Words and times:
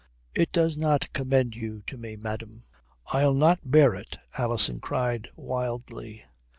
It 0.33 0.51
does 0.51 0.79
not 0.79 1.13
commend 1.13 1.55
you 1.55 1.83
to 1.83 1.95
me, 1.95 2.15
madame." 2.15 2.63
"I'll 3.13 3.35
not 3.35 3.69
bear 3.69 3.93
it," 3.93 4.17
Alison 4.35 4.79
cried 4.79 5.27
wildly. 5.35 6.25